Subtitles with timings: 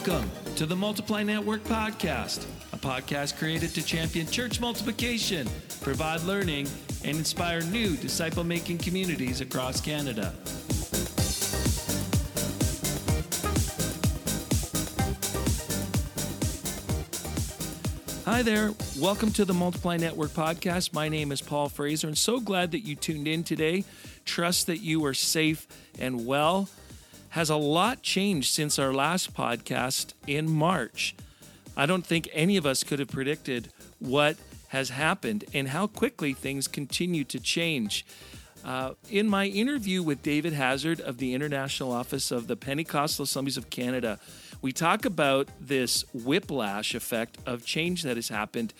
[0.00, 5.46] Welcome to the Multiply Network Podcast, a podcast created to champion church multiplication,
[5.82, 6.68] provide learning,
[7.04, 10.32] and inspire new disciple making communities across Canada.
[18.24, 18.72] Hi there.
[18.98, 20.94] Welcome to the Multiply Network podcast.
[20.94, 23.84] My name is Paul Fraser, and so glad that you tuned in today.
[24.24, 25.66] Trust that you are safe
[25.98, 26.70] and well
[27.30, 31.14] has a lot changed since our last podcast in March.
[31.76, 34.36] I don't think any of us could have predicted what
[34.68, 38.04] has happened and how quickly things continue to change.
[38.64, 43.56] Uh, in my interview with David Hazard of the International Office of the Pentecostal Assemblies
[43.56, 44.18] of Canada,
[44.60, 48.74] we talk about this whiplash effect of change that has happened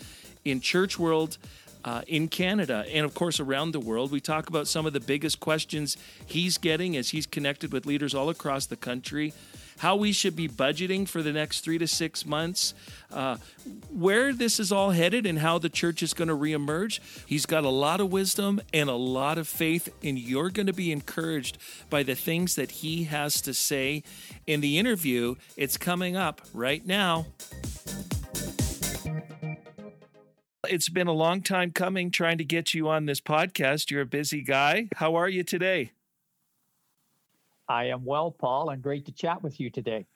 [0.45, 1.39] in church world
[1.85, 4.11] uh, in Canada and, of course, around the world.
[4.11, 8.15] We talk about some of the biggest questions he's getting as he's connected with leaders
[8.15, 9.33] all across the country,
[9.79, 12.75] how we should be budgeting for the next three to six months,
[13.13, 13.39] uh,
[13.91, 17.01] where this is all headed, and how the church is going to reemerge.
[17.27, 20.75] He's got a lot of wisdom and a lot of faith, and you're going to
[20.75, 21.57] be encouraged
[21.89, 24.03] by the things that he has to say
[24.47, 25.37] in the interview.
[25.57, 27.27] It's coming up right now.
[30.71, 33.91] It's been a long time coming trying to get you on this podcast.
[33.91, 34.89] You're a busy guy.
[34.95, 35.91] How are you today?
[37.69, 40.07] I am well, Paul, and great to chat with you today.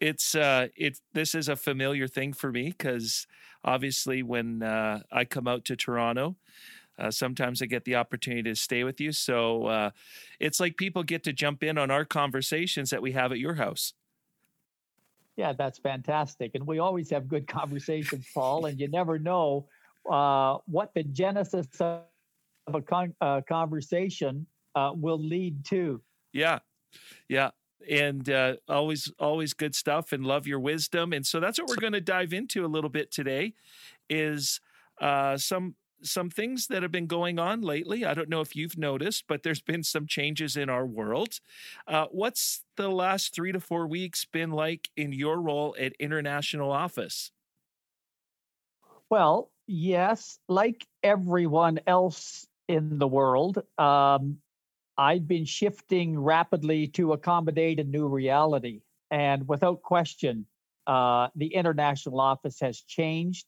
[0.00, 1.00] It's uh, it.
[1.14, 3.26] This is a familiar thing for me because
[3.64, 6.36] obviously, when uh, I come out to Toronto,
[6.96, 9.10] uh, sometimes I get the opportunity to stay with you.
[9.10, 9.90] So uh,
[10.38, 13.54] it's like people get to jump in on our conversations that we have at your
[13.54, 13.94] house.
[15.34, 18.66] Yeah, that's fantastic, and we always have good conversations, Paul.
[18.66, 19.66] And you never know
[20.10, 22.02] uh, what the genesis of
[22.74, 26.00] a con- uh, conversation uh, will lead to.
[26.32, 26.58] Yeah,
[27.28, 27.50] yeah,
[27.90, 31.12] and uh, always always good stuff, and love your wisdom.
[31.12, 33.54] And so that's what we're going to dive into a little bit today,
[34.08, 34.60] is
[35.00, 38.04] uh, some some things that have been going on lately.
[38.04, 41.40] I don't know if you've noticed, but there's been some changes in our world.
[41.88, 46.70] Uh, what's the last three to four weeks been like in your role at International
[46.70, 47.32] Office?
[49.10, 54.38] Well, yes, like everyone else in the world, um,
[54.96, 58.80] I've been shifting rapidly to accommodate a new reality.
[59.10, 60.46] And without question,
[60.86, 63.46] uh, the international office has changed.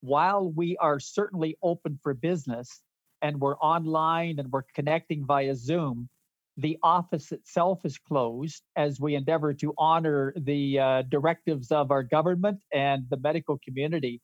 [0.00, 2.80] While we are certainly open for business
[3.20, 6.08] and we're online and we're connecting via Zoom,
[6.56, 12.02] the office itself is closed as we endeavor to honor the uh, directives of our
[12.02, 14.22] government and the medical community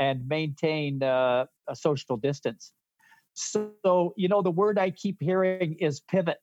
[0.00, 2.72] and maintain uh, a social distance.
[3.34, 6.38] So, you know, the word I keep hearing is pivot.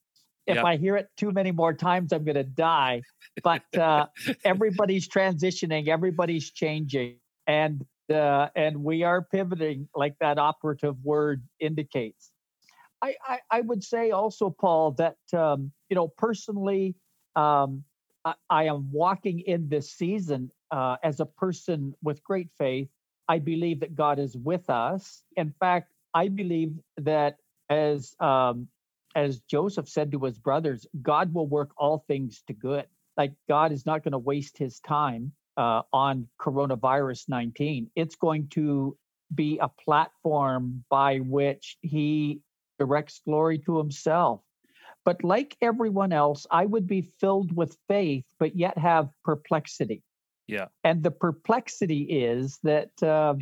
[0.46, 0.64] If yep.
[0.64, 3.02] I hear it too many more times, I'm going to die.
[3.44, 4.06] But uh,
[4.46, 7.18] everybody's transitioning, everybody's changing,
[7.48, 12.32] and uh, and we are pivoting, like that operative word indicates.
[13.02, 16.96] I, I, I would say also, Paul, that um, you know personally,
[17.36, 17.84] um,
[18.24, 22.88] I, I, am walking in this season uh, as a person with great faith
[23.28, 25.24] I believe that God is with us.
[25.36, 27.38] In fact, I believe that
[27.70, 28.68] as um,
[29.16, 32.86] as Joseph said to his brothers, God will work all things to good.
[33.18, 37.90] Like God is not going to waste His time uh, on coronavirus 19.
[37.96, 38.96] It's going to
[39.34, 42.42] be a platform by which He
[42.80, 44.42] directs glory to Himself.
[45.04, 50.04] But like everyone else, I would be filled with faith, but yet have perplexity.
[50.48, 50.68] Yeah.
[50.84, 53.36] And the perplexity is that uh,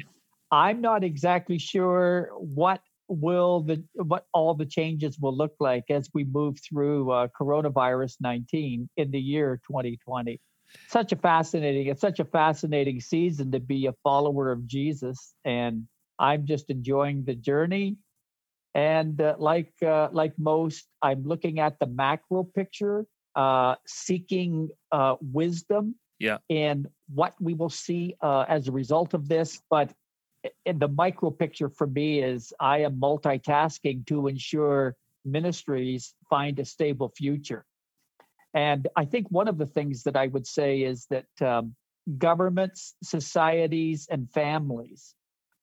[0.51, 6.09] I'm not exactly sure what will the what all the changes will look like as
[6.13, 10.39] we move through uh, coronavirus 19 in the year 2020
[10.87, 15.83] such a fascinating it's such a fascinating season to be a follower of jesus and
[16.17, 17.97] i'm just enjoying the journey.
[18.73, 23.05] And uh, like uh, like most i'm looking at the macro picture
[23.35, 26.37] uh, seeking uh, wisdom yeah.
[26.49, 29.61] and what we will see uh, as a result of this.
[29.69, 29.93] But
[30.65, 36.65] in the micro picture for me is I am multitasking to ensure ministries find a
[36.65, 37.65] stable future.
[38.53, 41.75] And I think one of the things that I would say is that um,
[42.17, 45.13] governments, societies, and families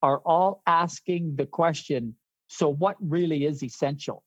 [0.03, 2.17] are all asking the question
[2.49, 4.23] so, what really is essential?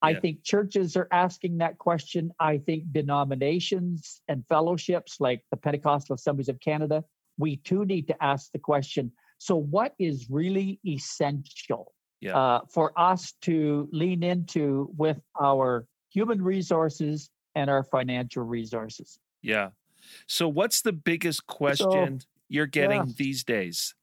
[0.00, 2.30] I think churches are asking that question.
[2.38, 7.04] I think denominations and fellowships like the Pentecostal Assemblies of Canada,
[7.36, 12.36] we too need to ask the question so, what is really essential yeah.
[12.36, 19.18] uh, for us to lean into with our human resources and our financial resources?
[19.42, 19.70] Yeah.
[20.26, 23.12] So, what's the biggest question so, you're getting yeah.
[23.16, 23.94] these days?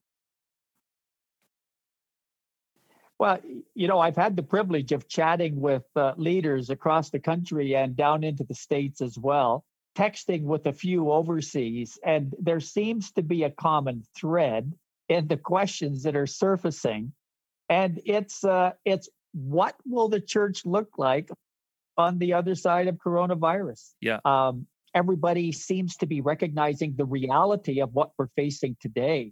[3.17, 3.39] Well,
[3.73, 7.95] you know, I've had the privilege of chatting with uh, leaders across the country and
[7.95, 9.63] down into the States as well,
[9.97, 11.97] texting with a few overseas.
[12.05, 14.73] And there seems to be a common thread
[15.07, 17.13] in the questions that are surfacing.
[17.69, 21.29] And it's, uh, it's what will the church look like
[21.97, 23.93] on the other side of coronavirus?
[24.01, 24.19] Yeah.
[24.25, 29.31] Um, everybody seems to be recognizing the reality of what we're facing today.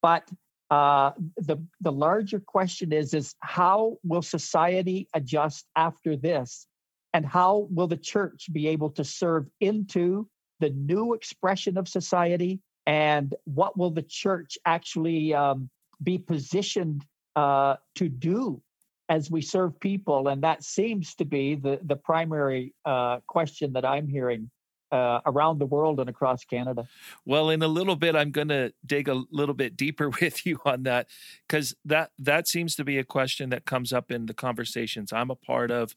[0.00, 0.28] But
[0.70, 6.66] uh, the the larger question is is how will society adjust after this,
[7.14, 10.28] and how will the church be able to serve into
[10.60, 15.70] the new expression of society, and what will the church actually um,
[16.02, 17.04] be positioned
[17.36, 18.60] uh, to do
[19.08, 20.28] as we serve people?
[20.28, 24.50] And that seems to be the the primary uh, question that I'm hearing
[24.90, 26.88] uh, around the world and across Canada.
[27.24, 30.60] Well, in a little bit, I'm going to dig a little bit deeper with you
[30.64, 31.08] on that
[31.46, 35.30] because that that seems to be a question that comes up in the conversations I'm
[35.30, 35.94] a part of.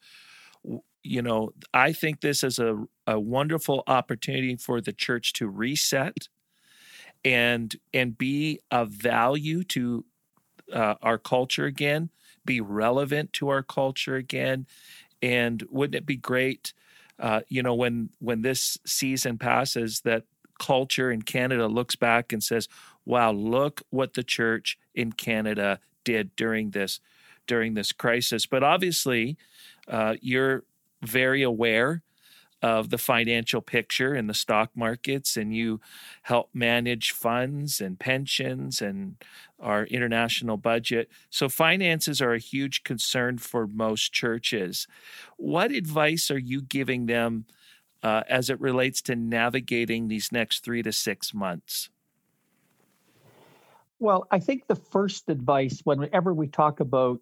[1.03, 6.27] You know, I think this is a, a wonderful opportunity for the church to reset
[7.23, 10.05] and and be of value to
[10.73, 12.09] uh, our culture again,
[12.45, 14.67] be relevant to our culture again,
[15.21, 16.73] and wouldn't it be great?
[17.21, 20.23] Uh, you know, when when this season passes, that
[20.59, 22.67] culture in Canada looks back and says,
[23.05, 26.99] "Wow, look what the church in Canada did during this
[27.45, 29.37] during this crisis." But obviously,
[29.87, 30.63] uh, you're
[31.03, 32.01] very aware
[32.61, 35.81] of the financial picture in the stock markets and you
[36.23, 39.15] help manage funds and pensions and
[39.59, 41.09] our international budget.
[41.29, 44.87] So, finances are a huge concern for most churches.
[45.37, 47.45] What advice are you giving them
[48.03, 51.89] uh, as it relates to navigating these next three to six months?
[53.99, 57.19] Well, I think the first advice, whenever we talk about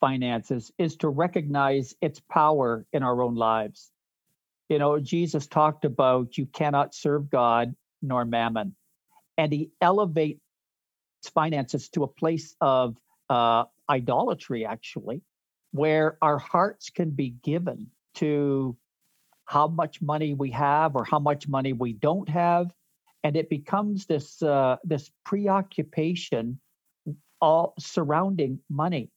[0.00, 3.90] finances, is to recognize its power in our own lives
[4.68, 8.74] you know, Jesus talked about you cannot serve God nor mammon.
[9.36, 10.40] And he elevates
[11.34, 12.96] finances to a place of
[13.28, 15.22] uh, idolatry, actually,
[15.72, 18.76] where our hearts can be given to
[19.46, 22.70] how much money we have or how much money we don't have.
[23.22, 26.60] And it becomes this uh, this preoccupation
[27.40, 29.10] all surrounding money.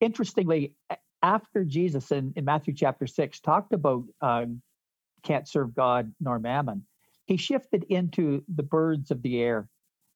[0.00, 0.74] Interestingly,
[1.22, 4.62] after Jesus in, in Matthew chapter six talked about um,
[5.22, 6.86] can't serve God nor mammon.
[7.26, 9.68] He shifted into the birds of the air.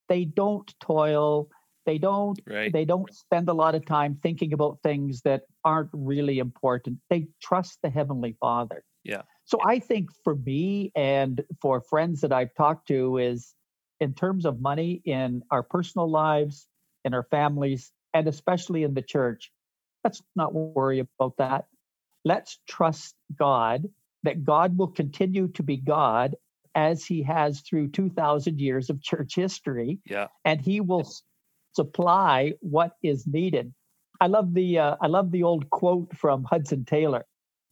[0.09, 1.49] They don't toil.
[1.87, 2.41] They don't.
[2.47, 2.73] Right.
[2.73, 6.99] They don't spend a lot of time thinking about things that aren't really important.
[7.11, 8.85] They trust the heavenly Father.
[9.05, 9.23] Yeah.
[9.45, 13.55] So I think for me and for friends that I've talked to is
[14.01, 16.67] in terms of money in our personal lives,
[17.05, 19.53] in our families, and especially in the church,
[20.03, 21.67] let's not worry about that.
[22.25, 23.85] Let's trust God
[24.25, 26.35] that God will continue to be God
[26.75, 30.27] as he has through 2000 years of church history yeah.
[30.45, 31.09] and he will
[31.75, 33.73] supply what is needed.
[34.21, 37.25] I love the uh, i love the old quote from hudson taylor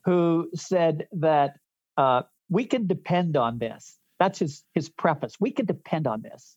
[0.05, 1.57] who said that
[1.97, 3.97] uh, we can depend on this.
[4.19, 5.37] That's his his preface.
[5.41, 6.57] We can depend on this.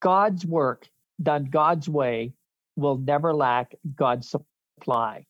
[0.00, 0.88] God's work
[1.22, 2.32] done god's way
[2.76, 5.24] will never lack god's supply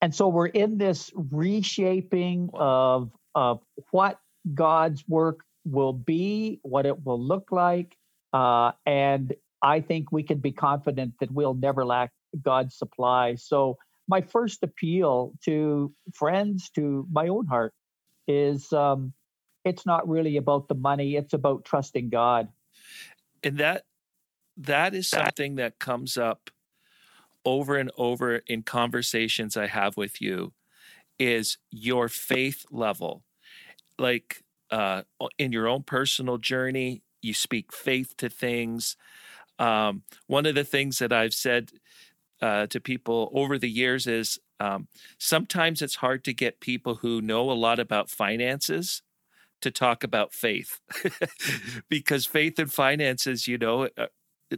[0.00, 3.60] and so we're in this reshaping of, of
[3.90, 4.18] what
[4.52, 7.96] God's work will be, what it will look like.
[8.32, 13.36] Uh, and I think we can be confident that we'll never lack God's supply.
[13.36, 17.74] So, my first appeal to friends, to my own heart,
[18.28, 19.12] is um,
[19.64, 22.48] it's not really about the money, it's about trusting God.
[23.42, 23.82] And that
[24.56, 26.50] that is something that comes up
[27.46, 30.52] over and over in conversations I have with you
[31.18, 33.22] is your faith level.
[33.98, 35.02] Like uh,
[35.38, 38.96] in your own personal journey, you speak faith to things.
[39.58, 41.70] Um, one of the things that I've said
[42.42, 44.88] uh, to people over the years is um,
[45.18, 49.02] sometimes it's hard to get people who know a lot about finances
[49.62, 50.80] to talk about faith
[51.88, 54.06] because faith and finances, you know, uh,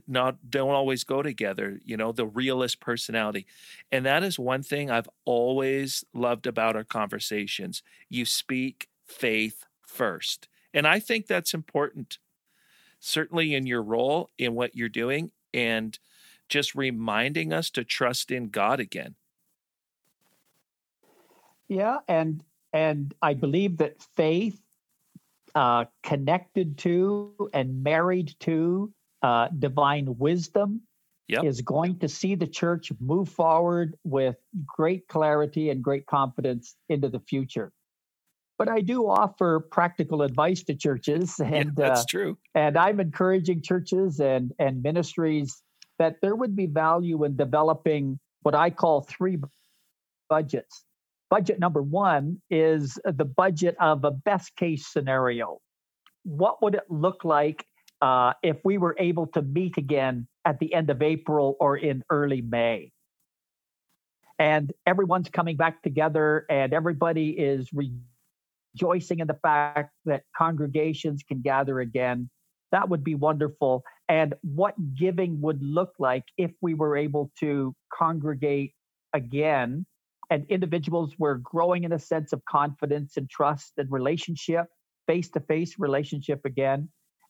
[0.07, 3.47] not don't always go together you know the realist personality.
[3.91, 7.83] And that is one thing i've always loved about our conversations.
[8.09, 10.49] You speak faith first.
[10.75, 12.19] And i think that's important
[13.01, 15.99] certainly in your role in what you're doing and
[16.49, 19.15] just reminding us to trust in god again.
[21.69, 22.43] Yeah and
[22.73, 24.61] and i believe that faith
[25.55, 30.83] uh, connected to and married to uh, divine wisdom
[31.29, 31.45] yep.
[31.45, 37.09] is going to see the church move forward with great clarity and great confidence into
[37.09, 37.73] the future.
[38.59, 42.39] But I do offer practical advice to churches, and yeah, that's uh, true.
[42.55, 45.63] And I'm encouraging churches and and ministries
[45.99, 49.39] that there would be value in developing what I call three
[50.29, 50.85] budgets.
[51.31, 55.59] Budget number one is the budget of a best case scenario.
[56.25, 57.67] What would it look like
[58.01, 62.03] uh, if we were able to meet again at the end of April or in
[62.11, 62.93] early May?
[64.39, 71.41] And everyone's coming back together, and everybody is rejoicing in the fact that congregations can
[71.41, 72.31] gather again.
[72.71, 73.83] That would be wonderful.
[74.09, 78.75] And what giving would look like if we were able to congregate
[79.13, 79.87] again
[80.31, 84.67] and individuals were growing in a sense of confidence and trust and relationship,
[85.07, 86.89] face to face relationship again.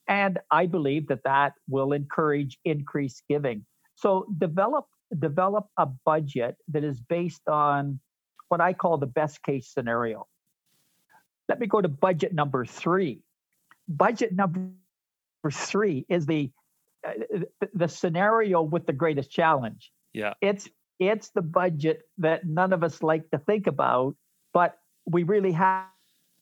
[0.09, 3.65] And I believe that that will encourage increased giving.
[3.95, 4.87] So develop
[5.19, 8.01] develop a budget that is based on
[8.49, 10.27] what I call the best case scenario.
[11.49, 13.23] Let me go to budget number three.
[13.89, 14.71] Budget number
[15.51, 16.51] three is the
[17.07, 17.41] uh,
[17.75, 19.93] the scenario with the greatest challenge.
[20.13, 24.17] Yeah, it's it's the budget that none of us like to think about,
[24.53, 25.87] but we really have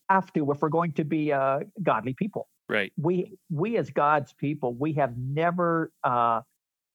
[0.09, 2.47] have to if we're going to be uh, godly people.
[2.69, 2.91] Right.
[2.97, 6.41] We we as God's people, we have never uh,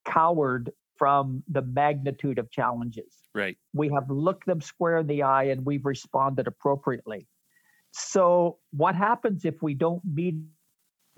[0.04, 3.14] cowered from the magnitude of challenges.
[3.34, 3.56] Right.
[3.72, 7.26] We have looked them square in the eye and we've responded appropriately.
[7.92, 10.36] So, what happens if we don't meet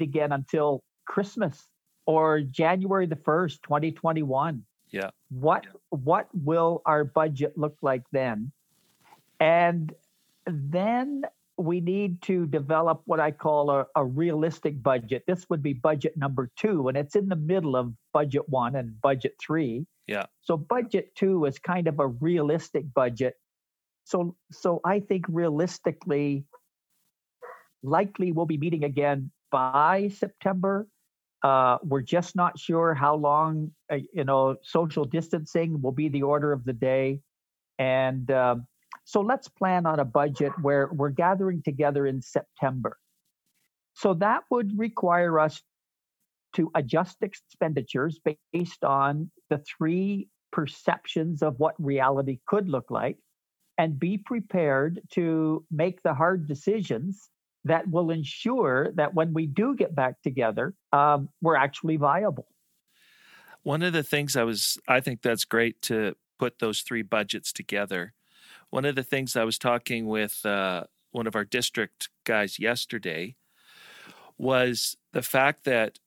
[0.00, 1.68] again until Christmas
[2.06, 4.62] or January the 1st, 2021?
[4.90, 5.11] Yeah.
[5.30, 8.52] What what will our budget look like then?
[9.40, 9.92] And
[10.46, 11.23] then
[11.56, 15.23] we need to develop what I call a, a, realistic budget.
[15.26, 19.00] This would be budget number two, and it's in the middle of budget one and
[19.00, 19.87] budget three.
[20.06, 20.26] Yeah.
[20.40, 23.34] So budget two is kind of a realistic budget.
[24.04, 26.44] So so I think realistically,
[27.82, 30.88] likely we'll be meeting again by September.
[31.42, 33.70] Uh, we're just not sure how long.
[33.92, 37.20] Uh, you know, social distancing will be the order of the day,
[37.78, 38.66] and um,
[39.04, 42.96] so let's plan on a budget where we're gathering together in September.
[43.94, 45.62] So that would require us
[46.56, 48.18] to adjust expenditures
[48.52, 53.18] based on the three perceptions of what reality could look like
[53.76, 57.28] and be prepared to make the hard decisions
[57.64, 62.46] that will ensure that when we do get back together, um, we're actually viable.
[63.62, 67.52] One of the things I was, I think that's great to put those three budgets
[67.52, 68.12] together
[68.75, 73.37] one of the things I was talking with uh, one of our district guys yesterday
[74.37, 76.00] was the fact that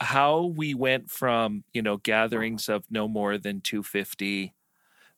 [0.00, 4.54] how we went from you know gatherings of no more than 250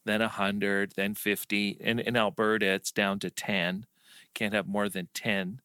[0.05, 3.87] then 100 then 50 in, in alberta it's down to 10
[4.35, 5.61] can't have more than 10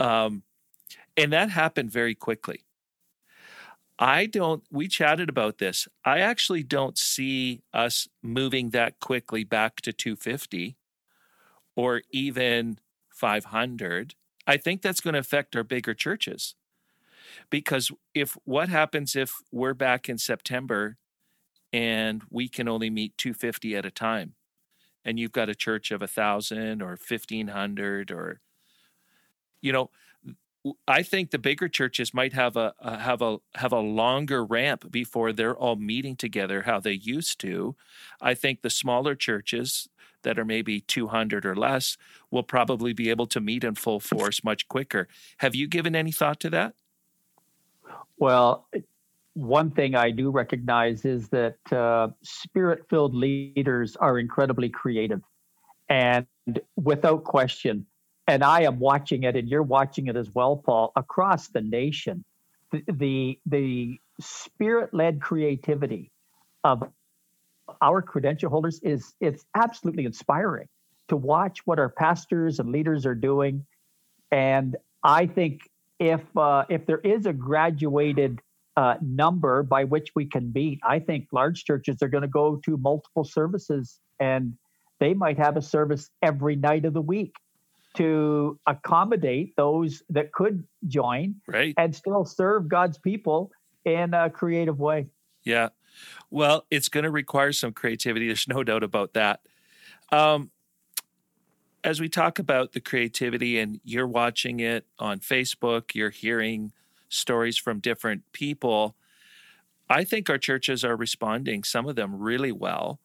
[0.00, 0.42] um,
[1.16, 2.64] and that happened very quickly
[4.00, 5.86] I don't, we chatted about this.
[6.06, 10.76] I actually don't see us moving that quickly back to 250
[11.76, 12.78] or even
[13.10, 14.14] 500.
[14.46, 16.54] I think that's going to affect our bigger churches.
[17.50, 20.96] Because if what happens if we're back in September
[21.72, 24.34] and we can only meet 250 at a time
[25.04, 28.40] and you've got a church of a thousand or 1500 or
[29.62, 29.90] you know
[30.86, 34.90] I think the bigger churches might have a, a, have a have a longer ramp
[34.90, 37.76] before they're all meeting together how they used to.
[38.20, 39.88] I think the smaller churches
[40.22, 41.96] that are maybe 200 or less
[42.30, 45.08] will probably be able to meet in full force much quicker.
[45.38, 46.74] Have you given any thought to that?
[48.18, 48.66] Well,
[49.32, 55.22] one thing I do recognize is that uh, spirit-filled leaders are incredibly creative,
[55.88, 56.26] and
[56.76, 57.86] without question,
[58.30, 62.24] and I am watching it, and you're watching it as well, Paul, across the nation.
[62.70, 66.12] The the, the spirit-led creativity
[66.62, 66.82] of
[67.80, 70.68] our credential holders is it's absolutely inspiring
[71.08, 73.66] to watch what our pastors and leaders are doing.
[74.30, 75.62] And I think
[75.98, 78.40] if uh, if there is a graduated
[78.76, 82.60] uh, number by which we can meet, I think large churches are going to go
[82.64, 84.54] to multiple services, and
[85.00, 87.34] they might have a service every night of the week
[87.94, 91.74] to accommodate those that could join right.
[91.76, 93.50] and still serve God's people
[93.84, 95.06] in a creative way.
[95.42, 95.70] Yeah.
[96.30, 98.26] Well, it's going to require some creativity.
[98.26, 99.40] There's no doubt about that.
[100.12, 100.50] Um,
[101.82, 106.72] as we talk about the creativity and you're watching it on Facebook, you're hearing
[107.08, 108.96] stories from different people.
[109.88, 113.00] I think our churches are responding, some of them really well.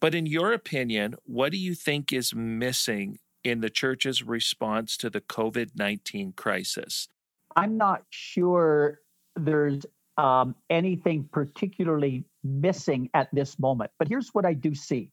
[0.00, 5.10] But in your opinion, what do you think is missing in the church's response to
[5.10, 7.08] the COVID 19 crisis?
[7.56, 9.00] I'm not sure
[9.36, 9.84] there's
[10.16, 15.10] um, anything particularly missing at this moment, but here's what I do see.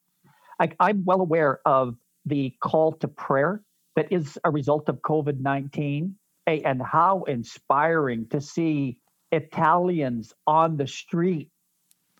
[0.59, 3.61] I, I'm well aware of the call to prayer
[3.95, 6.15] that is a result of COVID 19
[6.45, 8.99] and how inspiring to see
[9.31, 11.49] Italians on the street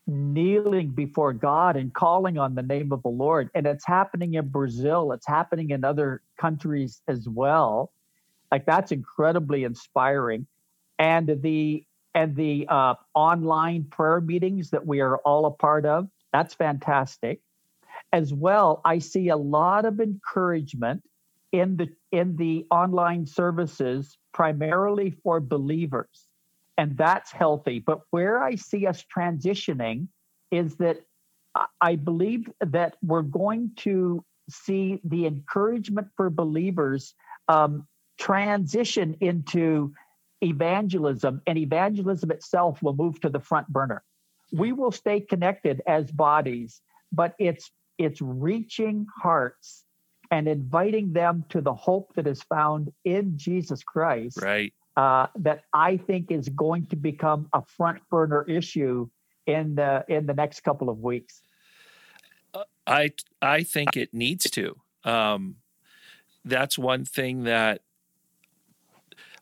[0.08, 3.50] kneeling before God and calling on the name of the Lord.
[3.54, 7.92] And it's happening in Brazil, it's happening in other countries as well.
[8.52, 10.48] Like that's incredibly inspiring.
[10.98, 11.84] And the
[12.16, 17.42] and the uh, online prayer meetings that we are all a part of, that's fantastic.
[18.12, 21.04] As well, I see a lot of encouragement
[21.52, 26.27] in the in the online services primarily for believers
[26.78, 27.80] and that's healthy.
[27.80, 30.08] But where I see us transitioning
[30.52, 31.00] is that
[31.82, 37.16] I believe that we're going to see the encouragement for believers
[37.48, 37.88] um,
[38.20, 39.94] transition into
[40.42, 44.04] evangelism, and evangelism itself will move to the front burner.
[44.54, 46.82] We will stay connected as bodies,
[47.12, 49.84] but it's it's reaching hearts
[50.30, 54.40] and inviting them to the hope that is found in Jesus Christ.
[54.42, 59.08] Right uh, that I think is going to become a front burner issue
[59.46, 61.42] in the in the next couple of weeks.
[62.54, 64.76] Uh, I I think it needs to.
[65.04, 65.58] Um,
[66.44, 67.82] that's one thing that.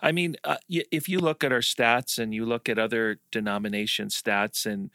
[0.01, 4.09] I mean, uh, if you look at our stats and you look at other denomination
[4.09, 4.91] stats and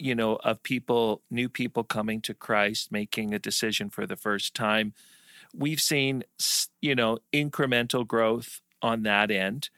[0.00, 4.52] you know of people new people coming to Christ making a decision for the first
[4.52, 4.92] time
[5.54, 6.22] we've seen
[6.82, 9.70] you know incremental growth on that end.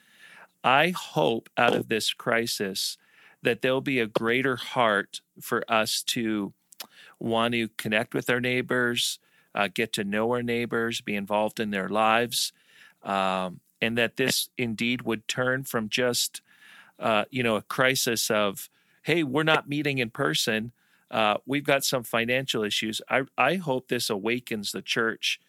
[0.65, 2.99] I hope out of this crisis
[3.43, 6.53] that there'll be a greater heart for us to
[7.19, 9.19] want to connect with our neighbors,
[9.55, 12.53] uh, get to know our neighbors, be involved in their lives,
[13.03, 16.43] um, and that this indeed would turn from just,
[16.99, 18.69] uh, you know, a crisis of,
[19.03, 20.73] hey, we're not meeting in person.
[21.11, 23.01] Uh, we've got some financial issues.
[23.09, 25.41] I, I hope this awakens the church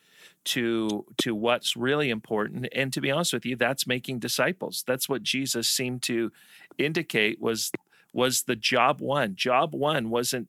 [0.46, 2.68] to to what's really important.
[2.74, 4.84] And to be honest with you that's making disciples.
[4.88, 6.32] That's what jesus seemed to
[6.78, 7.72] indicate was
[8.14, 9.36] was the job one.
[9.36, 10.48] Job one wasn't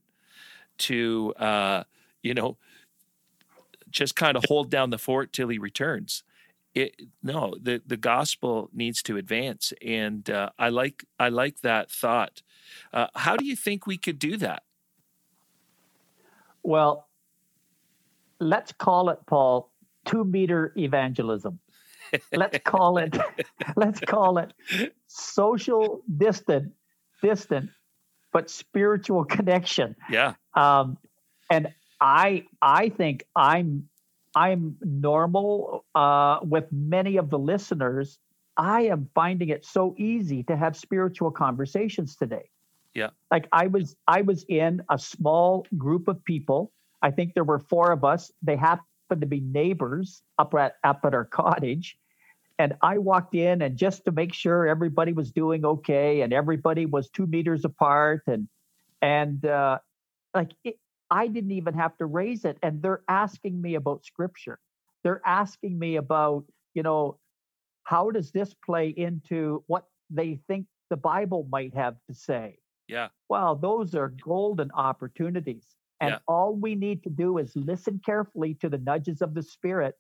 [0.78, 1.84] to uh
[2.22, 2.56] you know
[3.90, 6.22] just kind of hold down the fort till he returns.
[6.74, 9.72] It no the the gospel needs to advance.
[9.84, 12.42] And uh, i like i like that thought.
[12.92, 14.62] Uh, how do you think we could do that?
[16.62, 17.08] Well
[18.40, 19.69] let's call it paul
[20.04, 21.58] two meter evangelism.
[22.32, 23.16] let's call it
[23.76, 24.52] let's call it
[25.06, 26.72] social distant
[27.22, 27.70] distant
[28.32, 29.96] but spiritual connection.
[30.10, 30.34] Yeah.
[30.54, 30.98] Um,
[31.50, 33.88] and I I think I'm
[34.34, 38.18] I'm normal uh, with many of the listeners.
[38.56, 42.50] I am finding it so easy to have spiritual conversations today.
[42.94, 43.10] Yeah.
[43.30, 46.72] Like I was I was in a small group of people.
[47.02, 48.30] I think there were four of us.
[48.42, 51.96] They happened happened to be neighbors up at up at our cottage.
[52.58, 56.86] And I walked in and just to make sure everybody was doing okay and everybody
[56.86, 58.48] was two meters apart and
[59.02, 59.78] and uh,
[60.34, 60.76] like it,
[61.10, 62.58] I didn't even have to raise it.
[62.62, 64.58] And they're asking me about scripture.
[65.02, 66.44] They're asking me about,
[66.74, 67.18] you know,
[67.84, 72.58] how does this play into what they think the Bible might have to say?
[72.86, 73.08] Yeah.
[73.28, 75.64] Well, those are golden opportunities.
[76.00, 76.18] And yeah.
[76.26, 79.96] all we need to do is listen carefully to the nudges of the Spirit,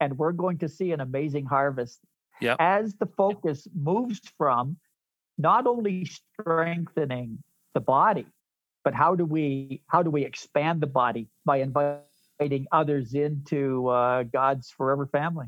[0.00, 2.00] and we're going to see an amazing harvest.
[2.40, 2.56] Yeah.
[2.58, 4.76] As the focus moves from
[5.36, 7.42] not only strengthening
[7.74, 8.26] the body,
[8.84, 14.22] but how do we how do we expand the body by inviting others into uh,
[14.22, 15.46] God's forever family?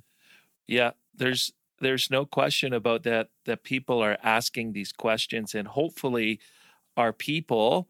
[0.66, 3.28] Yeah, there's there's no question about that.
[3.46, 6.40] That people are asking these questions, and hopefully,
[6.96, 7.88] our people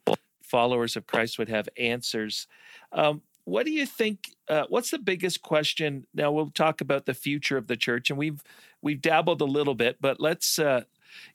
[0.53, 2.47] followers of Christ would have answers.
[2.93, 4.37] Um, what do you think?
[4.49, 6.07] Uh, what's the biggest question?
[6.15, 8.45] Now we'll talk about the future of the church, and we've
[8.83, 10.59] we've dabbled a little bit, but let's.
[10.59, 10.83] Uh,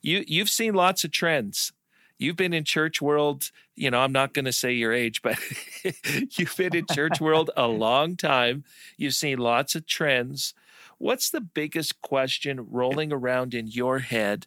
[0.00, 1.72] you you've seen lots of trends.
[2.16, 3.50] You've been in church world.
[3.76, 5.38] You know, I'm not going to say your age, but
[6.38, 8.64] you've been in church world a long time.
[8.96, 10.54] You've seen lots of trends.
[10.98, 14.46] What's the biggest question rolling around in your head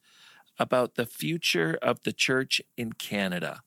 [0.59, 3.61] about the future of the church in Canada?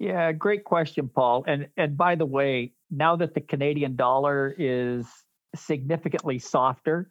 [0.00, 1.44] Yeah, great question, Paul.
[1.46, 5.06] And and by the way, now that the Canadian dollar is
[5.54, 7.10] significantly softer,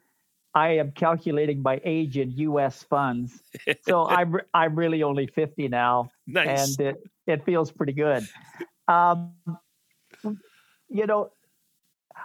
[0.56, 2.82] I am calculating my age in U.S.
[2.82, 3.40] funds.
[3.82, 6.76] So I'm I'm really only 50 now, nice.
[6.76, 6.96] and it
[7.28, 8.26] it feels pretty good.
[8.88, 9.34] Um,
[10.88, 11.30] you know,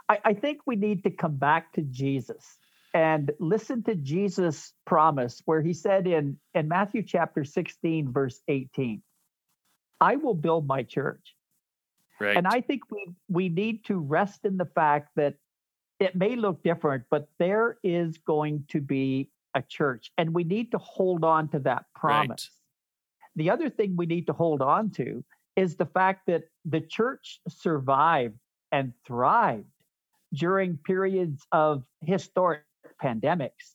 [0.10, 2.58] I, I think we need to come back to Jesus
[2.92, 9.04] and listen to Jesus' promise, where he said in in Matthew chapter 16, verse 18,
[10.02, 11.36] "I will build my church."
[12.20, 12.38] Right.
[12.38, 15.36] And I think we we need to rest in the fact that
[16.00, 20.72] it may look different, but there is going to be a church, and we need
[20.72, 22.50] to hold on to that promise.
[22.50, 23.44] Right.
[23.44, 25.24] The other thing we need to hold on to
[25.56, 28.38] is the fact that the church survived
[28.72, 29.68] and thrived
[30.34, 32.64] during periods of historic
[33.02, 33.75] pandemics.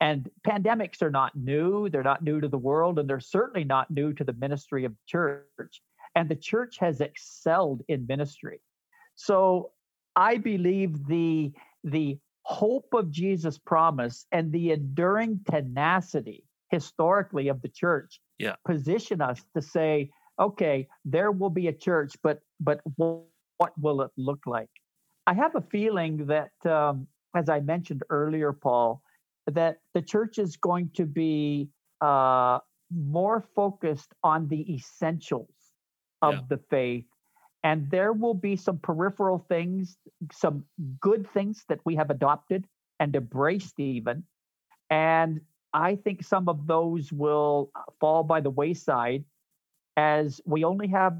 [0.00, 3.90] And pandemics are not new, they're not new to the world, and they're certainly not
[3.90, 5.82] new to the ministry of the church.
[6.14, 8.60] And the church has excelled in ministry.
[9.14, 9.72] So
[10.16, 11.52] I believe the
[11.84, 18.54] the hope of Jesus' promise and the enduring tenacity historically of the church yeah.
[18.64, 20.10] position us to say,
[20.40, 24.70] okay, there will be a church, but but what will it look like?
[25.26, 29.02] I have a feeling that, um, as I mentioned earlier, Paul,
[29.50, 31.68] that the church is going to be
[32.00, 32.58] uh,
[32.94, 35.54] more focused on the essentials
[36.22, 36.40] of yeah.
[36.48, 37.04] the faith
[37.62, 39.96] and there will be some peripheral things,
[40.32, 40.64] some
[41.00, 42.66] good things that we have adopted
[42.98, 44.24] and embraced, even.
[44.88, 45.40] And
[45.72, 49.24] I think some of those will fall by the wayside
[49.96, 51.18] as we only have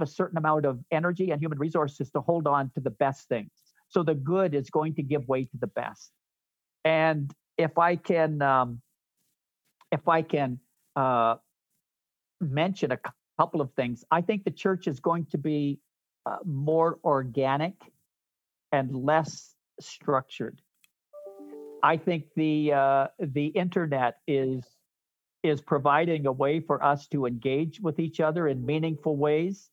[0.00, 3.50] a certain amount of energy and human resources to hold on to the best things.
[3.88, 6.10] So the good is going to give way to the best.
[6.84, 8.80] And if I can, um,
[9.92, 10.60] if I can
[10.96, 11.36] uh,
[12.40, 12.98] mention a
[13.38, 14.04] couple of things.
[14.10, 15.80] I think the church is going to be
[16.26, 17.74] uh, more organic
[18.72, 20.60] and less structured.
[21.82, 24.64] I think the uh, the internet is
[25.44, 29.70] is providing a way for us to engage with each other in meaningful ways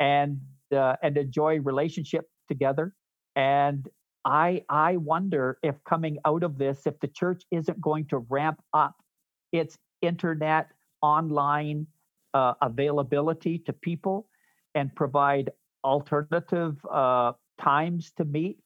[0.00, 0.40] and
[0.74, 2.94] uh, and enjoy relationship together.
[3.36, 3.88] And
[4.24, 8.60] I I wonder if coming out of this, if the church isn't going to ramp
[8.72, 8.96] up
[9.52, 10.68] its internet
[11.02, 11.86] online
[12.34, 14.28] uh, availability to people
[14.74, 15.50] and provide
[15.84, 18.58] alternative uh, times to meet.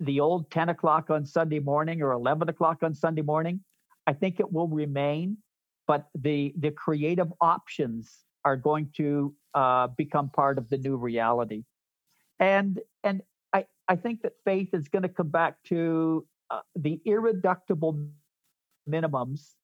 [0.00, 3.60] The old 10 o'clock on Sunday morning or 11 o'clock on Sunday morning,
[4.06, 5.38] I think it will remain,
[5.86, 11.62] but the, the creative options are going to uh, become part of the new reality.
[12.40, 13.22] And, and
[13.88, 17.98] I, think that faith is going to come back to uh, the irreducible
[18.88, 19.54] minimums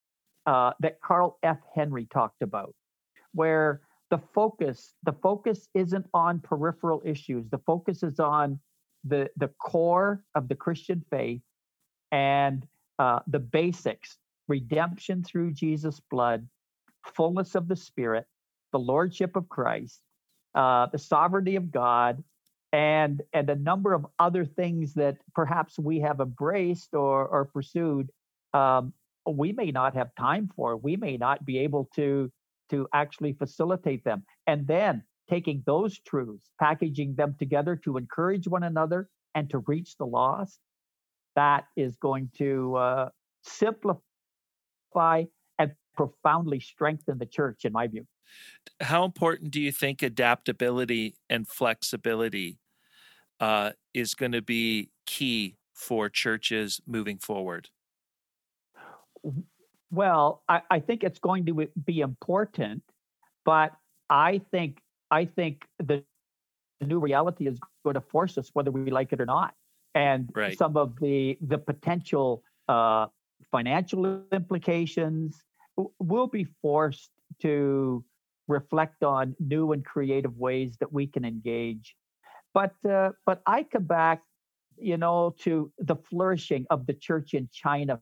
[0.47, 1.59] uh, that Carl F.
[1.75, 2.75] Henry talked about
[3.33, 8.59] where the focus the focus isn't on peripheral issues the focus is on
[9.05, 11.41] the the core of the christian faith
[12.13, 12.67] and
[12.99, 16.47] uh, the basics redemption through jesus blood
[17.15, 18.27] fullness of the spirit
[18.73, 20.01] the lordship of christ
[20.55, 22.23] uh, the sovereignty of god
[22.75, 28.11] and and a number of other things that perhaps we have embraced or or pursued
[28.53, 28.93] um,
[29.31, 32.31] we may not have time for we may not be able to
[32.71, 34.25] to actually facilitate them.
[34.47, 39.97] And then taking those truths, packaging them together to encourage one another and to reach
[39.97, 40.59] the lost,
[41.37, 43.09] that is going to uh,
[43.43, 45.25] simplify
[45.59, 48.07] and profoundly strengthen the church, in my view.
[48.81, 52.59] How important do you think adaptability and flexibility
[53.41, 57.69] uh, is going to be key for churches moving forward?
[59.91, 62.83] Well, I, I think it's going to be important,
[63.45, 63.73] but
[64.11, 64.79] I think
[65.11, 66.05] I think the,
[66.81, 69.55] the new reality is going to force us whether we like it or not,
[69.95, 70.59] and right.
[70.59, 73.07] some of the the potential uh,
[73.51, 75.43] financial implications
[75.99, 78.05] will be forced to
[78.49, 81.97] reflect on new and creative ways that we can engage.
[82.55, 84.23] But uh, but I come back,
[84.79, 88.01] you know, to the flourishing of the church in China,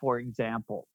[0.00, 0.88] for example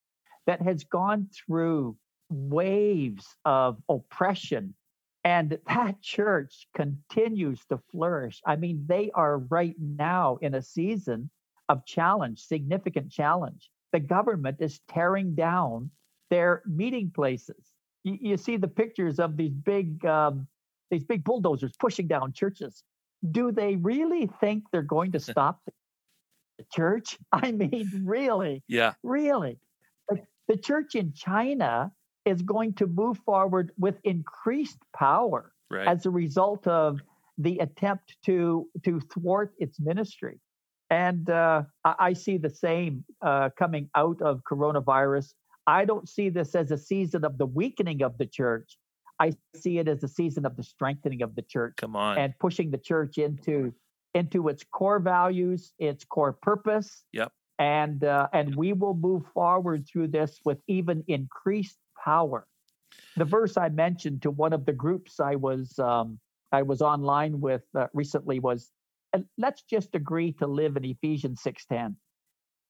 [0.47, 1.97] that has gone through
[2.29, 4.73] waves of oppression.
[5.23, 8.41] And that church continues to flourish.
[8.45, 11.29] I mean, they are right now in a season
[11.69, 13.69] of challenge, significant challenge.
[13.91, 15.89] The government is tearing down
[16.29, 17.71] their meeting places.
[18.03, 20.47] You, you see the pictures of these big, um,
[20.91, 22.83] these big bulldozers pushing down churches.
[23.31, 25.59] Do they really think they're going to stop
[26.57, 27.17] the church?
[27.31, 28.63] I mean, really?
[28.67, 28.93] Yeah.
[29.03, 29.59] Really?
[30.47, 31.91] the church in China
[32.23, 35.87] is going to move forward with increased power Right.
[35.87, 36.99] as a result of
[37.39, 40.39] the attempt to to thwart its ministry.
[40.91, 45.33] And uh, I, I see the same uh, coming out of coronavirus.
[45.65, 48.77] I don't see this as a season of the weakening of the church.
[49.19, 52.17] I see it as a season of the strengthening of the church Come on.
[52.17, 53.73] and pushing the church into
[54.13, 57.04] into its core values, its core purpose.
[57.13, 57.32] Yep.
[57.60, 62.47] And uh, and we will move forward through this with even increased power.
[63.17, 66.19] The verse I mentioned to one of the groups I was um,
[66.51, 68.71] I was online with uh, recently was,
[69.38, 71.95] let's just agree to live in Ephesians six ten,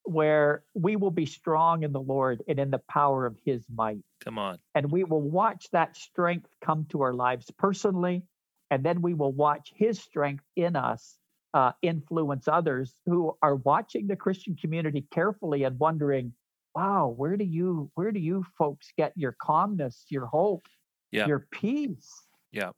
[0.06, 4.04] where we will be strong in the Lord and in the power of His might
[4.24, 4.60] Come on.
[4.74, 8.24] and we will watch that strength come to our lives personally
[8.72, 11.18] and then we will watch his strength in us
[11.54, 16.34] uh, influence others who are watching the christian community carefully and wondering
[16.76, 20.66] wow where do you where do you folks get your calmness your hope
[21.12, 21.28] Yeah.
[21.28, 22.12] your peace
[22.52, 22.72] Yeah.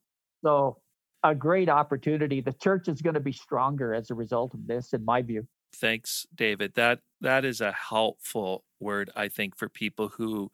[0.43, 0.77] so
[1.23, 4.93] a great opportunity the church is going to be stronger as a result of this
[4.93, 6.73] in my view Thanks, David.
[6.75, 10.51] That that is a helpful word, I think, for people who,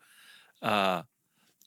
[0.61, 1.03] uh,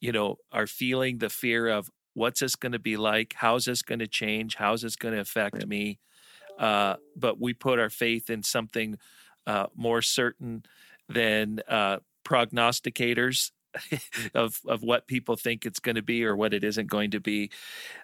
[0.00, 3.34] you know, are feeling the fear of what's this going to be like?
[3.36, 4.56] How's this going to change?
[4.56, 5.68] How's this going to affect Yep.
[5.68, 5.98] me?
[6.58, 8.98] Uh, but we put our faith in something
[9.46, 10.64] uh, more certain
[11.08, 13.52] than uh, prognosticators
[14.34, 17.20] of of what people think it's going to be or what it isn't going to
[17.20, 17.50] be.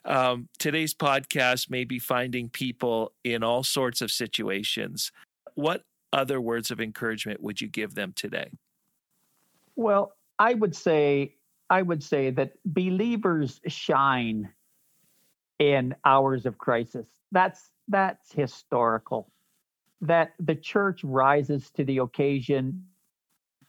[0.05, 5.11] Um, today's podcast may be finding people in all sorts of situations.
[5.55, 8.51] What other words of encouragement would you give them today?
[9.77, 11.37] Well, I would say
[11.71, 14.51] I would say that believers shine
[15.59, 17.07] in hours of crisis.
[17.31, 19.31] That's that's historical.
[20.01, 22.85] That the church rises to the occasion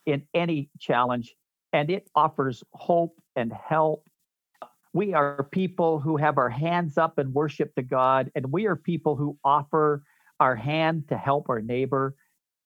[0.06, 1.36] in any challenge
[1.72, 4.06] and it offers hope and help.
[4.92, 8.76] We are people who have our hands up and worship to God and we are
[8.76, 10.04] people who offer
[10.40, 12.16] our hand to help our neighbor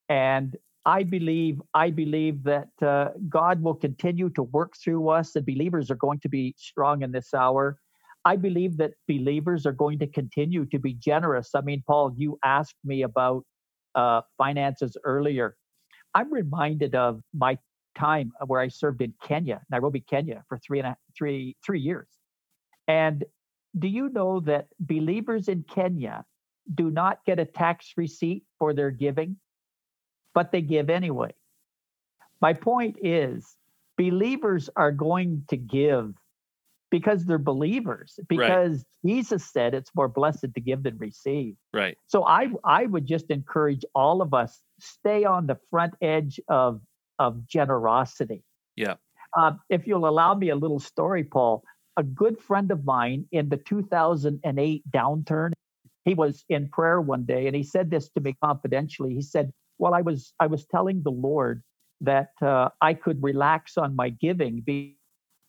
[0.08, 5.44] and I believe I believe that uh, God will continue to work through us, and
[5.44, 7.78] believers are going to be strong in this hour.
[8.24, 11.50] I believe that believers are going to continue to be generous.
[11.54, 13.44] I mean, Paul, you asked me about
[13.94, 15.56] uh, finances earlier.
[16.14, 17.58] I'm reminded of my
[17.96, 22.08] time where I served in Kenya, Nairobi, Kenya, for three and a, three three years.
[22.86, 23.24] And
[23.78, 26.24] do you know that believers in Kenya
[26.74, 29.36] do not get a tax receipt for their giving?
[30.38, 31.34] But they give anyway.
[32.40, 33.56] My point is,
[33.96, 36.14] believers are going to give
[36.92, 41.56] because they're believers, because Jesus said it's more blessed to give than receive.
[41.74, 41.98] Right.
[42.06, 46.82] So I I would just encourage all of us stay on the front edge of
[47.18, 48.44] of generosity.
[48.76, 48.94] Yeah.
[49.36, 51.64] Uh, if you'll allow me a little story, Paul,
[51.96, 55.50] a good friend of mine in the 2008 downturn,
[56.04, 59.14] he was in prayer one day and he said this to me confidentially.
[59.14, 61.62] He said, "Well, I was I was telling the Lord
[62.00, 64.98] that uh, I could relax on my giving be-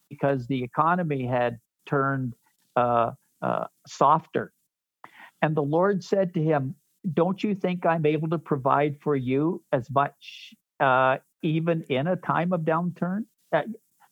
[0.09, 2.33] because the economy had turned
[2.75, 3.11] uh,
[3.41, 4.53] uh, softer."
[5.41, 6.75] And the Lord said to him,
[7.13, 12.15] Don't you think I'm able to provide for you as much, uh, even in a
[12.15, 13.25] time of downturn?
[13.53, 13.63] Uh,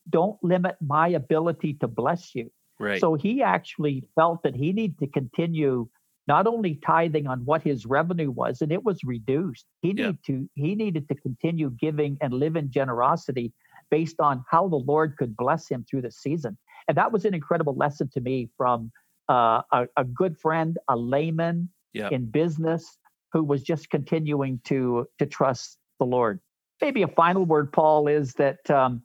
[0.09, 2.49] don't limit my ability to bless you.
[2.79, 3.01] Right.
[3.01, 5.89] So he actually felt that he needed to continue
[6.27, 9.65] not only tithing on what his revenue was, and it was reduced.
[9.81, 9.93] He Yeah.
[10.07, 13.53] needed to he needed to continue giving and live in generosity
[13.89, 16.57] based on how the Lord could bless him through the season.
[16.87, 18.91] And that was an incredible lesson to me from
[19.29, 22.09] uh, a, a good friend, a layman Yeah.
[22.09, 22.97] in business,
[23.33, 26.39] who was just continuing to to trust the Lord.
[26.81, 29.03] Maybe a final word, Paul, is that um,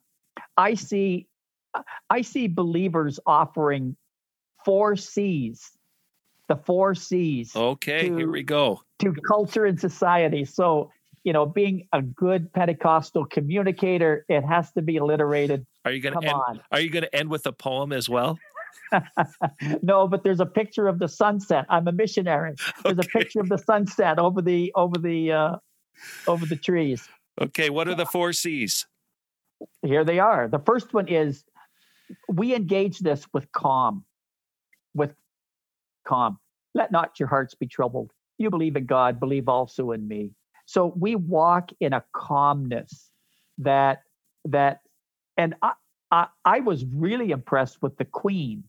[0.56, 1.28] I see
[2.10, 3.96] I see believers offering
[4.64, 5.70] four C's,
[6.52, 8.82] the four C's okay, here we go.
[8.98, 10.44] to culture and society.
[10.44, 10.90] So,
[11.24, 15.64] you know, being a good Pentecostal communicator, it has to be alliterated.
[15.86, 16.60] Are you going to end on.
[16.70, 18.38] Are you going to end with a poem as well?
[19.82, 21.64] no, but there's a picture of the sunset.
[21.70, 22.54] I'm a missionary.
[22.84, 23.08] There's Okay.
[23.14, 25.56] a picture of the sunset over the over the uh,
[26.26, 27.08] over the trees.
[27.40, 28.86] Okay, what are the four C's?
[29.82, 30.46] Here they are.
[30.48, 31.44] The first one is
[32.28, 34.04] we engage this with calm.
[34.94, 35.14] With
[36.06, 36.38] calm.
[36.74, 38.12] Let not your hearts be troubled.
[38.38, 40.32] You believe in God, believe also in me.
[40.66, 43.10] So we walk in a calmness
[43.58, 44.02] that
[44.46, 44.80] that
[45.36, 45.72] and I
[46.10, 48.64] I, I was really impressed with the queen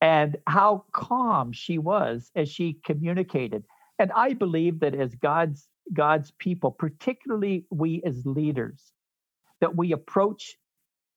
[0.00, 3.64] and how calm she was as she communicated.
[3.98, 8.92] And I believe that as God's God's people, particularly we as leaders,
[9.60, 10.56] that we approach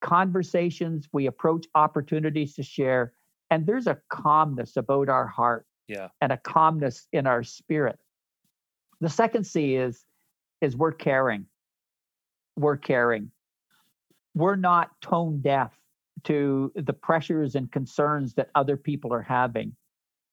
[0.01, 3.13] conversations, we approach opportunities to share,
[3.49, 6.09] and there's a calmness about our heart Yeah.
[6.21, 7.99] and a calmness in our spirit.
[9.01, 10.05] The second C is
[10.61, 11.45] is we're caring.
[12.55, 13.31] We're caring.
[14.35, 15.73] We're not tone deaf
[16.25, 19.75] to the pressures and concerns that other people are having.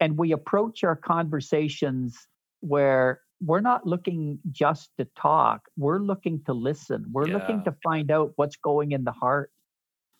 [0.01, 2.29] And we approach our conversations
[2.61, 7.07] where we're not looking just to talk, we're looking to listen.
[7.13, 9.51] We're looking to find out what's going in the heart,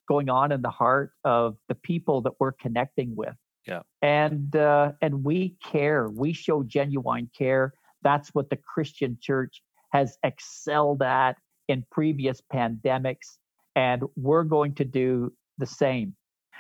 [0.07, 3.35] going on in the heart of the people that we're connecting with.
[3.67, 3.83] Yeah.
[4.03, 6.09] And uh, and we care.
[6.09, 7.75] We show genuine care.
[8.03, 11.37] That's what the Christian church has excelled at
[11.69, 13.39] in previous pandemics,
[13.75, 16.15] and we're going to do the same.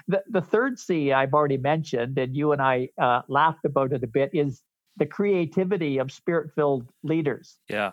[0.09, 4.03] The, the third C I've already mentioned, and you and I uh, laughed about it
[4.03, 4.62] a bit, is
[4.97, 7.59] the creativity of spirit filled leaders.
[7.69, 7.92] Yeah.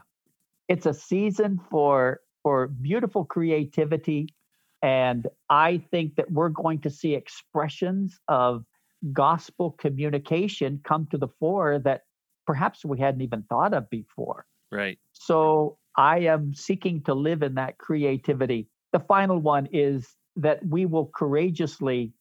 [0.68, 4.34] It's a season for, for beautiful creativity.
[4.82, 8.66] And I think that we're going to see expressions of
[9.12, 12.02] gospel communication come to the fore that
[12.46, 14.46] perhaps we hadn't even thought of before.
[14.72, 14.98] Right.
[15.14, 18.68] So I am seeking to live in that creativity.
[18.92, 22.14] The final one is that we will courageously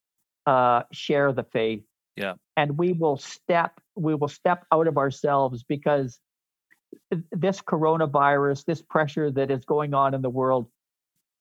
[0.47, 1.83] uh, share the faith.
[2.17, 2.35] Yeah.
[2.57, 6.21] And we will step, we will step out of ourselves because
[7.31, 10.69] this coronavirus, this pressure that is going on in the world,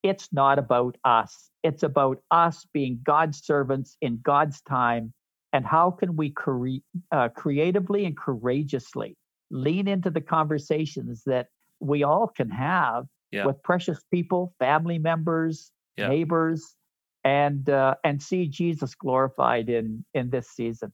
[0.04, 1.50] it's not about us.
[1.64, 5.14] It's about us being God's servants in God's time.
[5.54, 9.18] And how can we cre- uh, creatively and courageously
[9.50, 11.48] lean into the conversations that
[11.80, 13.46] we all can have Yeah.
[13.46, 16.08] with precious people, family members, Yeah.
[16.08, 16.76] neighbors,
[17.24, 20.92] and uh, and see Jesus glorified in in this season.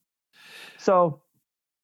[0.78, 1.22] So,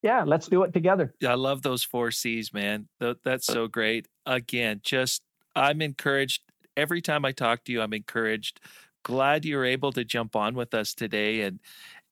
[0.02, 1.14] yeah, let's do it together.
[1.26, 2.88] I love those four C's, man.
[3.00, 4.08] That's so great.
[4.26, 5.22] Again, just
[5.56, 6.42] I'm encouraged
[6.76, 7.82] every time I talk to you.
[7.82, 8.60] I'm encouraged.
[9.04, 11.60] Glad you're able to jump on with us today and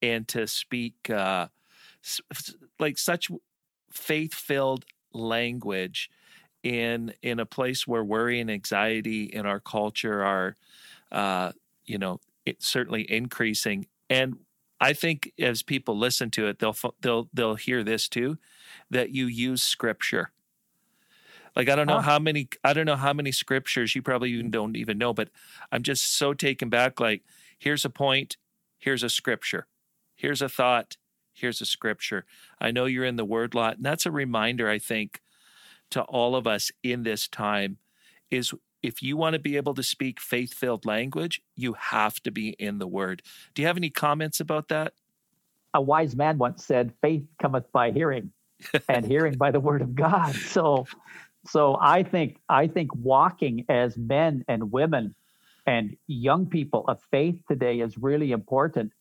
[0.02, 1.48] and to speak uh,
[2.80, 3.30] like such
[3.92, 6.10] faith filled language
[6.64, 10.56] in in a place where worry and anxiety in our culture are
[11.12, 11.52] uh,
[11.86, 14.38] you know it, certainly increasing and
[14.82, 18.40] I think as people listen to it, they'll they'll they'll hear this too,
[18.90, 20.32] that you use scripture.
[21.56, 24.50] Like I don't know how many I don't know how many scriptures you probably even
[24.50, 25.30] don't even know, but
[25.72, 27.00] I'm just so taken back.
[27.00, 27.24] Like
[27.60, 28.38] here's a point,
[28.80, 29.68] here's a scripture,
[30.22, 30.98] here's a thought,
[31.34, 32.26] here's a scripture.
[32.60, 35.20] I know you're in the word lot, and that's a reminder I think
[35.90, 37.78] to all of us in this time
[38.30, 38.54] is
[38.84, 42.50] if you want to be able to speak faith filled language, you have to be
[42.60, 43.24] in the word.
[43.56, 44.94] Do you have any comments about that?
[45.74, 48.32] A wise man once said, "Faith cometh by hearing,
[48.90, 50.86] and hearing by the word of God." So,
[51.48, 55.16] so I think I think walking as men and women
[55.66, 58.92] and young people of faith today is really important.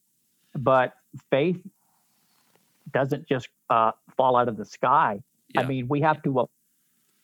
[0.55, 0.93] But
[1.29, 1.61] faith
[2.91, 5.21] doesn't just uh, fall out of the sky.
[5.57, 6.47] I mean, we have to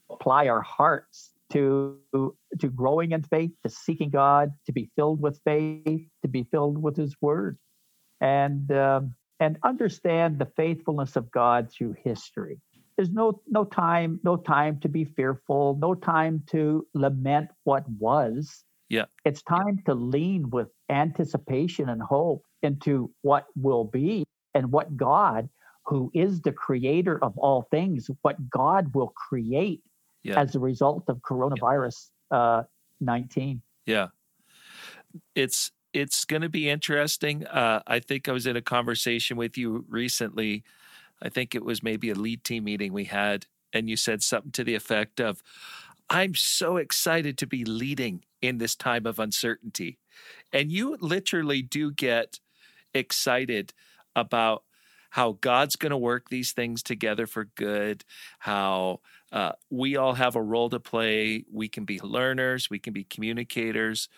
[0.09, 1.97] apply our hearts to
[2.59, 6.81] to growing in faith, to seeking God, to be filled with faith, to be filled
[6.81, 7.57] with His Word,
[8.19, 12.59] and um, and understand the faithfulness of God through history.
[12.97, 18.63] There's no no time no time to be fearful, no time to lament what was.
[18.89, 19.05] Yeah.
[19.25, 25.49] It's time to lean with anticipation and hope into what will be and what God,
[25.85, 29.81] who is the creator of all things, what God will create
[30.23, 30.39] Yeah.
[30.41, 32.63] as a result of coronavirus uh,
[32.99, 33.61] 19.
[33.85, 34.07] Yeah.
[35.35, 37.45] It's it's going to be interesting.
[37.47, 40.63] Uh, I think I was in a conversation with you recently.
[41.21, 44.51] I think it was maybe a lead team meeting we had, and you said something
[44.51, 45.41] to the effect of,
[46.09, 49.97] "I'm so excited to be leading in this time of uncertainty,"
[50.51, 52.39] and you literally do get
[52.97, 53.73] excited
[54.15, 54.63] about
[55.11, 58.03] how God's going to work these things together for good,
[58.39, 58.99] how
[59.31, 61.43] uh, we all have a role to play.
[61.51, 64.09] We can be learners, we can be communicators,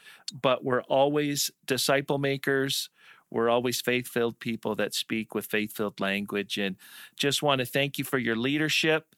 [0.42, 2.90] but we're always disciple makers.
[3.32, 6.58] We're always faith filled people that speak with faith filled language.
[6.58, 6.76] And
[7.16, 9.16] just want to thank you for your leadership.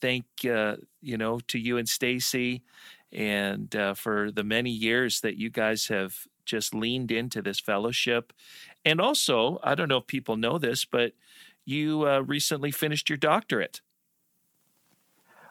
[0.00, 2.62] Thank uh, you know to you and Stacy,
[3.12, 8.32] and uh, for the many years that you guys have just leaned into this fellowship.
[8.84, 11.12] And also, I don't know if people know this, but
[11.64, 13.80] you uh, recently finished your doctorate.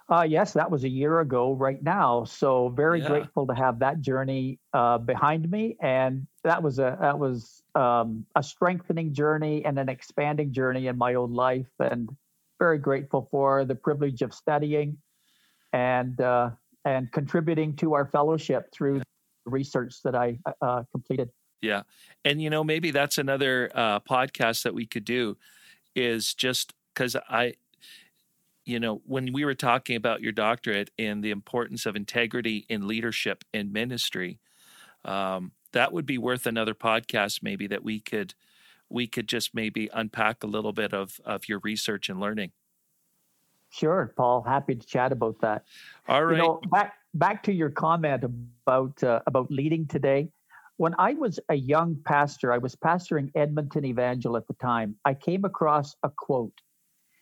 [0.10, 2.24] Uh, yes, that was a year ago right now.
[2.24, 3.08] So very Yeah.
[3.08, 8.26] grateful to have that journey uh, behind me, and that was a that was um,
[8.36, 12.10] a strengthening journey and an expanding journey in my own life, and
[12.58, 14.98] very grateful for the privilege of studying
[15.74, 16.50] and uh,
[16.86, 19.02] and contributing to our fellowship through
[19.50, 21.30] research that I uh, completed.
[21.62, 21.84] Yeah.
[22.24, 25.38] And, you know, maybe that's another uh, podcast that we could do
[25.96, 27.56] is just because I,
[28.66, 32.88] you know, when we were talking about your doctorate and the importance of integrity in
[32.88, 34.40] leadership in ministry,
[35.04, 38.34] um, that would be worth another podcast maybe that we could
[38.90, 42.52] we could just maybe unpack a little bit of of your research and learning.
[43.70, 44.42] Sure, Paul.
[44.42, 45.64] Happy to chat about that.
[46.08, 46.38] All right.
[46.38, 50.30] You know, back back to your comment about uh, about leading today.
[50.78, 54.96] When I was a young pastor, I was pastoring Edmonton Evangel at the time.
[55.04, 56.58] I came across a quote,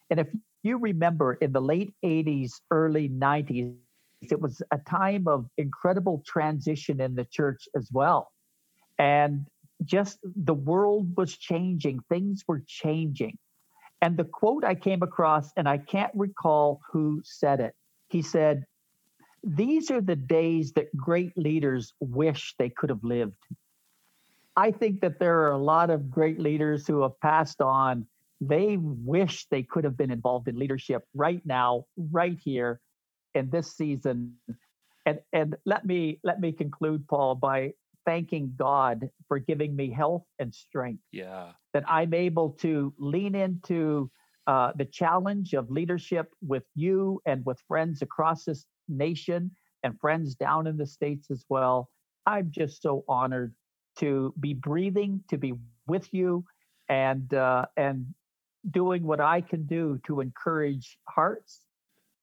[0.09, 0.27] and if
[0.63, 3.75] you remember, in the late '80s, early '90s,
[4.21, 8.31] it was a time of incredible transition in the church as well,
[8.99, 9.47] and
[9.83, 11.99] just the world was changing.
[12.09, 13.37] Things were changing
[14.01, 17.73] and the quote I came across, and I can't recall who said it,
[18.09, 18.65] he said,
[19.43, 23.37] These are the days that great leaders wish they could have lived.
[24.55, 28.07] I think that there are a lot of great leaders who have passed on.
[28.41, 32.81] They wish they could have been involved in leadership right now, right here
[33.35, 34.35] in this season.
[35.05, 37.73] And, and let me let me conclude, Paul, by
[38.05, 41.03] thanking God for giving me health and strength.
[41.11, 41.51] Yeah.
[41.73, 44.09] That I'm able to lean into
[44.47, 49.51] uh, the challenge of leadership with you and with friends across this nation
[49.83, 51.89] and friends down in the States as well.
[52.25, 53.53] I'm just so honored
[53.99, 55.53] to be breathing, to be
[55.87, 56.45] with you,
[56.89, 58.13] and uh, and
[58.69, 61.61] doing what I can do to encourage hearts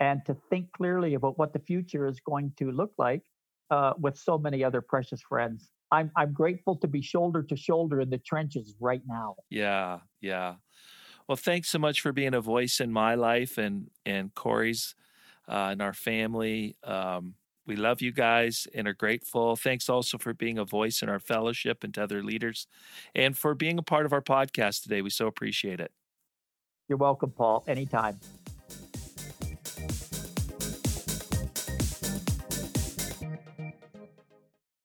[0.01, 3.23] and to think clearly about what the future is going to look like
[3.71, 5.71] uh, with so many other precious friends.
[5.91, 9.37] I'm I'm grateful to be shoulder to shoulder in the trenches right now.
[9.51, 10.57] Yeah, yeah.
[11.29, 14.95] Well, thanks so much for being a voice in my life and and Corey's
[15.49, 16.77] uh, and our family.
[16.85, 17.35] Um,
[17.67, 19.57] we love you guys and are grateful.
[19.57, 22.67] Thanks also for being a voice in our fellowship and to other leaders,
[23.15, 25.03] and for being a part of our podcast today.
[25.03, 25.93] We so appreciate it.
[26.89, 27.65] You're welcome, Paul.
[27.67, 28.21] Anytime.